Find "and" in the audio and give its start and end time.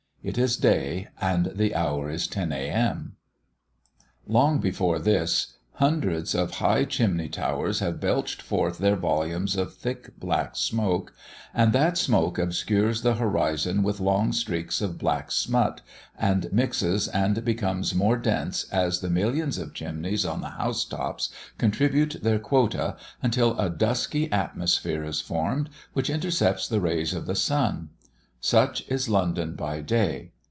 1.19-1.47, 11.55-11.73, 16.15-16.53, 17.07-17.43